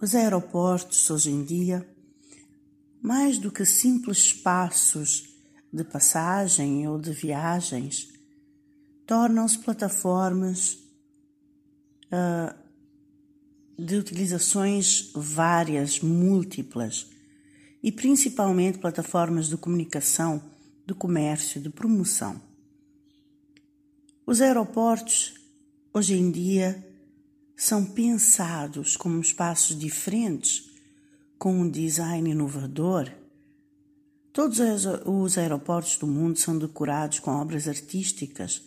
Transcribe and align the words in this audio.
Os 0.00 0.14
aeroportos, 0.14 1.08
hoje 1.08 1.30
em 1.30 1.44
dia, 1.44 1.88
mais 3.00 3.38
do 3.38 3.50
que 3.50 3.64
simples 3.64 4.18
espaços 4.18 5.28
de 5.72 5.84
passagem 5.84 6.86
ou 6.88 6.98
de 6.98 7.12
viagens, 7.12 8.08
tornam-se 9.06 9.58
plataformas 9.58 10.78
uh, 12.06 12.54
de 13.78 13.96
utilizações 13.96 15.12
várias, 15.14 16.00
múltiplas, 16.00 17.06
e 17.82 17.92
principalmente 17.92 18.78
plataformas 18.78 19.48
de 19.48 19.56
comunicação, 19.56 20.42
de 20.86 20.94
comércio, 20.94 21.60
de 21.60 21.70
promoção. 21.70 22.40
Os 24.26 24.40
aeroportos, 24.40 25.34
hoje 25.92 26.14
em 26.14 26.30
dia, 26.30 26.93
são 27.56 27.84
pensados 27.84 28.96
como 28.96 29.20
espaços 29.20 29.78
diferentes, 29.78 30.70
com 31.38 31.60
um 31.60 31.70
design 31.70 32.30
inovador. 32.30 33.10
Todos 34.32 34.58
os 35.04 35.38
aeroportos 35.38 35.96
do 35.96 36.06
mundo 36.06 36.38
são 36.38 36.58
decorados 36.58 37.20
com 37.20 37.30
obras 37.30 37.68
artísticas 37.68 38.62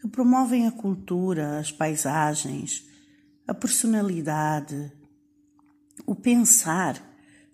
que 0.00 0.08
promovem 0.08 0.66
a 0.66 0.72
cultura, 0.72 1.58
as 1.58 1.70
paisagens, 1.70 2.84
a 3.46 3.54
personalidade, 3.54 4.92
o 6.04 6.14
pensar, 6.14 7.00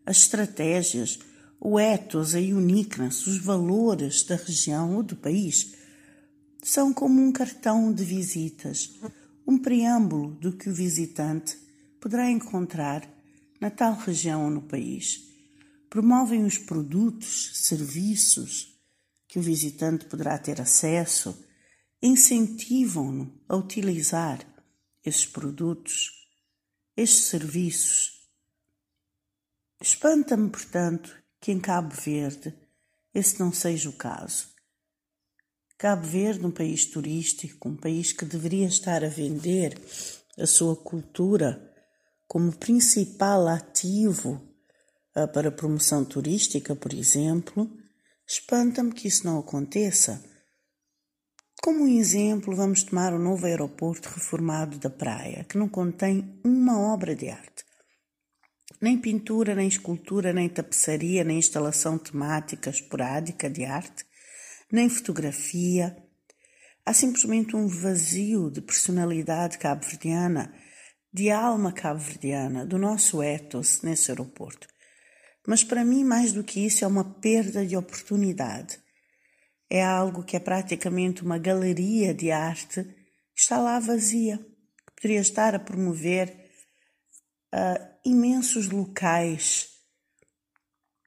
as 0.06 0.18
estratégias, 0.18 1.18
o 1.60 1.78
ethos, 1.78 2.34
a 2.34 2.38
uniqueness, 2.38 3.26
os 3.26 3.36
valores 3.38 4.22
da 4.22 4.36
região 4.36 4.96
ou 4.96 5.02
do 5.02 5.14
país. 5.14 5.74
São 6.62 6.92
como 6.92 7.20
um 7.20 7.30
cartão 7.30 7.92
de 7.92 8.04
visitas 8.04 8.98
um 9.46 9.58
preâmbulo 9.58 10.34
do 10.34 10.52
que 10.56 10.68
o 10.68 10.74
visitante 10.74 11.56
poderá 12.00 12.30
encontrar 12.30 13.08
na 13.60 13.70
tal 13.70 13.94
região 13.94 14.44
ou 14.44 14.50
no 14.50 14.62
país. 14.62 15.28
Promovem 15.88 16.44
os 16.44 16.56
produtos, 16.56 17.50
serviços 17.66 18.78
que 19.28 19.38
o 19.38 19.42
visitante 19.42 20.06
poderá 20.06 20.38
ter 20.38 20.60
acesso, 20.60 21.46
incentivam-no 22.02 23.40
a 23.48 23.56
utilizar 23.56 24.44
esses 25.04 25.26
produtos, 25.26 26.10
estes 26.96 27.24
serviços. 27.24 28.28
Espanta-me, 29.80 30.50
portanto, 30.50 31.16
que 31.40 31.52
em 31.52 31.60
Cabo 31.60 31.94
Verde 31.94 32.54
esse 33.14 33.38
não 33.38 33.52
seja 33.52 33.88
o 33.88 33.92
caso. 33.92 34.48
Cabo 35.80 36.06
Verde, 36.06 36.44
um 36.44 36.50
país 36.50 36.84
turístico, 36.84 37.66
um 37.66 37.74
país 37.74 38.12
que 38.12 38.26
deveria 38.26 38.66
estar 38.66 39.02
a 39.02 39.08
vender 39.08 39.80
a 40.38 40.46
sua 40.46 40.76
cultura 40.76 41.58
como 42.28 42.52
principal 42.52 43.48
ativo 43.48 44.42
uh, 45.16 45.26
para 45.32 45.50
promoção 45.50 46.04
turística, 46.04 46.76
por 46.76 46.92
exemplo, 46.92 47.66
espanta-me 48.28 48.92
que 48.92 49.08
isso 49.08 49.24
não 49.24 49.38
aconteça. 49.38 50.22
Como 51.62 51.84
um 51.84 51.88
exemplo, 51.88 52.54
vamos 52.54 52.82
tomar 52.82 53.14
o 53.14 53.18
novo 53.18 53.46
aeroporto 53.46 54.10
reformado 54.10 54.76
da 54.76 54.90
praia, 54.90 55.44
que 55.44 55.56
não 55.56 55.66
contém 55.66 56.38
uma 56.44 56.78
obra 56.78 57.16
de 57.16 57.30
arte. 57.30 57.64
Nem 58.82 58.98
pintura, 58.98 59.54
nem 59.54 59.66
escultura, 59.66 60.30
nem 60.30 60.46
tapeçaria, 60.46 61.24
nem 61.24 61.38
instalação 61.38 61.96
temática 61.96 62.68
esporádica 62.68 63.48
de 63.48 63.64
arte 63.64 64.09
nem 64.70 64.88
fotografia. 64.88 65.96
Há 66.84 66.94
simplesmente 66.94 67.56
um 67.56 67.66
vazio 67.66 68.50
de 68.50 68.60
personalidade 68.60 69.58
cabo-verdiana, 69.58 70.54
de 71.12 71.30
alma 71.30 71.72
cabo-verdiana, 71.72 72.64
do 72.64 72.78
nosso 72.78 73.22
ethos 73.22 73.82
nesse 73.82 74.10
aeroporto. 74.10 74.68
Mas 75.46 75.64
para 75.64 75.84
mim, 75.84 76.04
mais 76.04 76.32
do 76.32 76.44
que 76.44 76.64
isso, 76.64 76.84
é 76.84 76.88
uma 76.88 77.04
perda 77.20 77.66
de 77.66 77.76
oportunidade. 77.76 78.78
É 79.68 79.84
algo 79.84 80.24
que 80.24 80.36
é 80.36 80.40
praticamente 80.40 81.22
uma 81.22 81.38
galeria 81.38 82.14
de 82.14 82.30
arte 82.30 82.82
que 83.34 83.40
está 83.40 83.58
lá 83.58 83.78
vazia, 83.78 84.38
que 84.38 84.94
poderia 84.96 85.20
estar 85.20 85.54
a 85.54 85.58
promover 85.58 86.50
uh, 87.54 87.90
imensos 88.04 88.68
locais, 88.68 89.68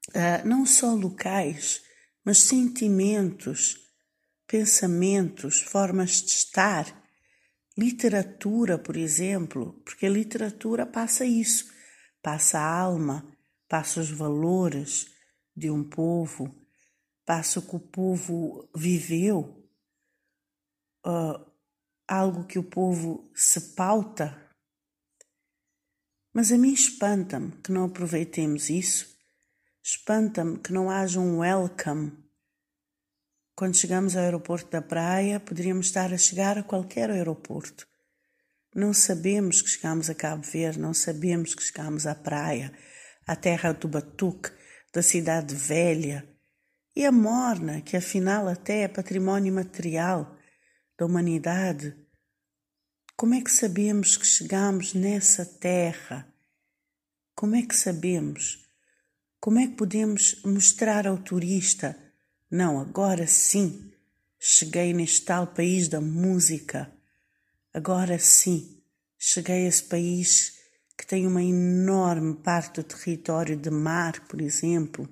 uh, 0.10 0.48
não 0.48 0.66
só 0.66 0.94
locais, 0.94 1.82
mas 2.24 2.40
sentimentos, 2.40 3.78
pensamentos, 4.48 5.62
formas 5.62 6.22
de 6.22 6.32
estar. 6.32 7.04
Literatura, 7.78 8.78
por 8.78 8.96
exemplo, 8.96 9.82
porque 9.84 10.06
a 10.06 10.10
literatura 10.10 10.86
passa 10.86 11.26
isso, 11.26 11.66
passa 12.22 12.60
a 12.60 12.80
alma, 12.80 13.36
passa 13.68 14.00
os 14.00 14.12
valores 14.12 15.08
de 15.56 15.70
um 15.70 15.84
povo, 15.84 16.56
passa 17.26 17.60
o 17.60 17.64
que 17.64 17.76
o 17.76 17.80
povo 17.80 18.70
viveu, 18.76 19.68
uh, 21.06 21.52
algo 22.08 22.46
que 22.46 22.60
o 22.60 22.64
povo 22.64 23.32
se 23.36 23.74
pauta. 23.76 24.40
Mas 26.32 26.52
a 26.52 26.58
mim 26.58 26.74
espanta-me 26.74 27.52
que 27.64 27.72
não 27.72 27.86
aproveitemos 27.86 28.70
isso 28.70 29.13
Espanta-me 29.86 30.60
que 30.60 30.72
não 30.72 30.90
haja 30.90 31.20
um 31.20 31.40
welcome. 31.40 32.14
Quando 33.54 33.76
chegamos 33.76 34.16
ao 34.16 34.24
aeroporto 34.24 34.72
da 34.72 34.82
praia, 34.82 35.42
poderíamos 35.42 35.88
estar 35.88 36.14
a 36.14 36.18
chegar 36.18 36.58
a 36.58 36.64
qualquer 36.64 37.10
aeroporto. 37.10 37.86
Não 38.74 38.94
sabemos 38.94 39.62
que 39.62 39.70
chegamos 39.70 40.10
a 40.10 40.16
Cabo 40.16 40.42
Verde, 40.42 40.80
não 40.80 40.94
sabemos 40.94 41.54
que 41.54 41.62
chegamos 41.62 42.08
à 42.08 42.16
praia, 42.16 42.72
à 43.28 43.36
terra 43.36 43.74
do 43.74 43.90
Batuque, 43.90 44.52
da 44.94 45.04
cidade 45.04 45.54
velha 45.54 46.26
e 46.96 47.06
a 47.06 47.12
Morna, 47.12 47.82
que 47.82 47.98
afinal 47.98 48.48
até 48.48 48.84
é 48.84 48.88
património 48.88 49.54
material 49.54 50.34
da 50.98 51.06
humanidade. 51.06 51.94
Como 53.18 53.34
é 53.34 53.42
que 53.42 53.52
sabemos 53.52 54.16
que 54.16 54.26
chegamos 54.26 54.94
nessa 54.94 55.46
terra? 55.46 56.26
Como 57.36 57.54
é 57.58 57.64
que 57.64 57.76
sabemos? 57.76 58.63
Como 59.44 59.60
é 59.60 59.68
que 59.68 59.76
podemos 59.76 60.42
mostrar 60.46 61.06
ao 61.06 61.18
turista? 61.18 61.98
Não, 62.50 62.80
agora 62.80 63.28
sim, 63.28 63.92
cheguei 64.40 64.94
neste 64.94 65.24
tal 65.24 65.48
país 65.48 65.90
da 65.90 66.00
música. 66.00 66.90
Agora 67.74 68.18
sim, 68.18 68.82
cheguei 69.20 69.66
a 69.66 69.68
esse 69.68 69.84
país 69.84 70.60
que 70.98 71.06
tem 71.06 71.28
uma 71.28 71.44
enorme 71.44 72.36
parte 72.36 72.76
do 72.76 72.84
território 72.86 73.58
de 73.58 73.70
mar, 73.70 74.26
por 74.30 74.40
exemplo. 74.40 75.10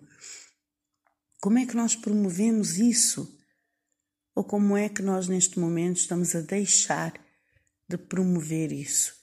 Como 1.42 1.60
é 1.60 1.66
que 1.66 1.76
nós 1.76 1.94
promovemos 1.94 2.78
isso? 2.78 3.38
Ou 4.34 4.46
como 4.46 4.78
é 4.78 4.88
que 4.88 5.02
nós 5.02 5.28
neste 5.28 5.60
momento 5.60 5.98
estamos 5.98 6.34
a 6.36 6.40
deixar 6.40 7.14
de 7.86 7.98
promover 7.98 8.72
isso? 8.72 9.14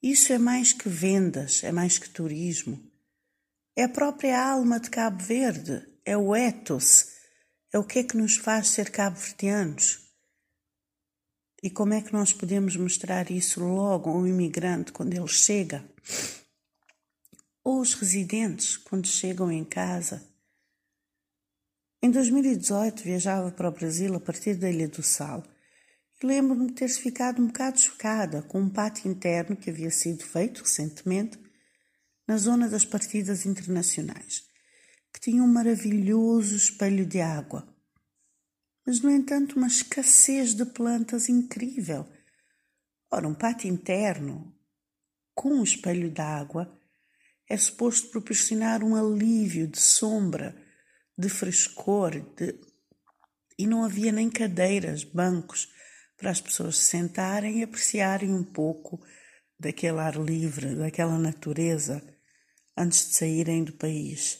Isso 0.00 0.32
é 0.32 0.38
mais 0.38 0.72
que 0.72 0.88
vendas, 0.88 1.64
é 1.64 1.72
mais 1.72 1.98
que 1.98 2.08
turismo 2.08 2.87
é 3.78 3.84
a 3.84 3.88
própria 3.88 4.44
alma 4.44 4.80
de 4.80 4.90
Cabo 4.90 5.22
Verde, 5.22 5.86
é 6.04 6.16
o 6.16 6.34
ethos, 6.34 7.12
é 7.72 7.78
o 7.78 7.84
que 7.84 8.00
é 8.00 8.02
que 8.02 8.16
nos 8.16 8.36
faz 8.36 8.70
ser 8.70 8.90
cabo-verdianos. 8.90 10.00
E 11.62 11.70
como 11.70 11.94
é 11.94 12.02
que 12.02 12.12
nós 12.12 12.32
podemos 12.32 12.74
mostrar 12.74 13.30
isso 13.30 13.60
logo 13.64 14.10
ao 14.10 14.26
imigrante 14.26 14.90
quando 14.90 15.14
ele 15.14 15.28
chega? 15.28 15.88
Ou 17.62 17.80
os 17.80 17.94
residentes 17.94 18.76
quando 18.76 19.06
chegam 19.06 19.48
em 19.52 19.64
casa? 19.64 20.28
Em 22.02 22.10
2018 22.10 23.04
viajava 23.04 23.52
para 23.52 23.68
o 23.68 23.72
Brasil 23.72 24.12
a 24.12 24.18
partir 24.18 24.56
da 24.56 24.68
Ilha 24.68 24.88
do 24.88 25.04
Sal 25.04 25.44
e 26.20 26.26
lembro-me 26.26 26.66
de 26.66 26.72
ter 26.72 26.88
ficado 26.88 27.40
um 27.40 27.46
bocado 27.46 27.78
chocada 27.78 28.42
com 28.42 28.60
um 28.60 28.68
pátio 28.68 29.08
interno 29.08 29.54
que 29.54 29.70
havia 29.70 29.92
sido 29.92 30.24
feito 30.24 30.62
recentemente 30.62 31.38
na 32.28 32.36
zona 32.36 32.68
das 32.68 32.84
partidas 32.84 33.46
internacionais, 33.46 34.44
que 35.10 35.18
tinha 35.18 35.42
um 35.42 35.48
maravilhoso 35.48 36.54
espelho 36.54 37.06
de 37.06 37.22
água, 37.22 37.66
mas, 38.86 39.00
no 39.00 39.10
entanto, 39.10 39.56
uma 39.56 39.66
escassez 39.66 40.54
de 40.54 40.64
plantas 40.66 41.28
incrível. 41.28 42.06
Ora, 43.10 43.26
um 43.26 43.34
pátio 43.34 43.68
interno 43.68 44.54
com 45.34 45.50
um 45.50 45.62
espelho 45.62 46.10
de 46.10 46.20
água 46.20 46.78
é 47.48 47.56
suposto 47.56 48.08
proporcionar 48.08 48.82
um 48.82 48.94
alívio 48.94 49.66
de 49.66 49.80
sombra, 49.80 50.54
de 51.16 51.28
frescor, 51.28 52.20
de... 52.34 52.58
e 53.58 53.66
não 53.66 53.84
havia 53.84 54.12
nem 54.12 54.30
cadeiras, 54.30 55.02
bancos 55.02 55.70
para 56.16 56.30
as 56.30 56.40
pessoas 56.40 56.78
se 56.78 56.86
sentarem 56.86 57.60
e 57.60 57.62
apreciarem 57.62 58.34
um 58.34 58.44
pouco 58.44 59.00
daquele 59.58 59.98
ar 59.98 60.16
livre, 60.16 60.74
daquela 60.74 61.18
natureza 61.18 62.02
antes 62.78 63.08
de 63.08 63.14
saírem 63.16 63.64
do 63.64 63.72
país. 63.72 64.38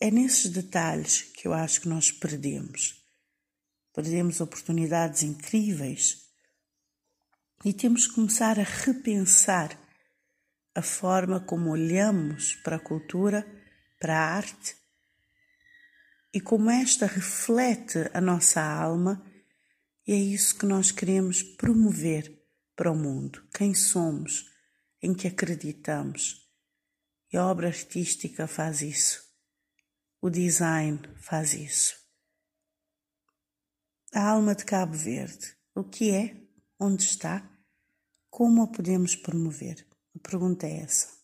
É 0.00 0.10
nesses 0.10 0.50
detalhes 0.50 1.22
que 1.22 1.48
eu 1.48 1.52
acho 1.52 1.80
que 1.80 1.88
nós 1.88 2.12
perdemos. 2.12 3.02
Perdemos 3.94 4.40
oportunidades 4.40 5.22
incríveis 5.22 6.28
e 7.64 7.72
temos 7.72 8.06
que 8.06 8.14
começar 8.14 8.60
a 8.60 8.62
repensar 8.62 9.76
a 10.74 10.82
forma 10.82 11.40
como 11.40 11.70
olhamos 11.70 12.54
para 12.62 12.76
a 12.76 12.80
cultura, 12.80 13.44
para 13.98 14.16
a 14.16 14.36
arte 14.36 14.76
e 16.32 16.40
como 16.40 16.70
esta 16.70 17.06
reflete 17.06 18.10
a 18.12 18.20
nossa 18.20 18.62
alma, 18.62 19.24
e 20.06 20.12
é 20.12 20.16
isso 20.16 20.56
que 20.56 20.66
nós 20.66 20.90
queremos 20.90 21.42
promover 21.42 22.32
para 22.76 22.92
o 22.92 22.96
mundo. 22.96 23.42
Quem 23.52 23.74
somos, 23.74 24.44
em 25.02 25.14
que 25.14 25.26
acreditamos. 25.26 26.47
E 27.32 27.36
a 27.36 27.46
obra 27.46 27.68
artística 27.68 28.46
faz 28.46 28.80
isso. 28.80 29.22
O 30.20 30.30
design 30.30 31.00
faz 31.16 31.52
isso. 31.52 31.96
A 34.12 34.30
alma 34.30 34.54
de 34.54 34.64
Cabo 34.64 34.94
Verde, 34.94 35.54
o 35.74 35.84
que 35.84 36.10
é? 36.10 36.36
Onde 36.80 37.04
está? 37.04 37.48
Como 38.30 38.62
a 38.62 38.66
podemos 38.66 39.14
promover? 39.14 39.86
A 40.16 40.18
pergunta 40.18 40.66
é 40.66 40.80
essa. 40.80 41.17